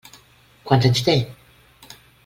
[0.69, 1.17] Quants anys té?